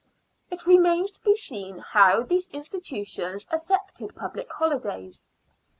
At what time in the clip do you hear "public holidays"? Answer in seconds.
4.15-5.27